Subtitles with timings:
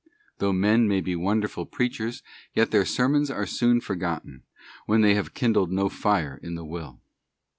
[0.39, 2.23] Though men may be wonderful preachers,
[2.55, 4.41] yet their sermons are soon forgotten,
[4.87, 7.01] when they kindled no fire in the will.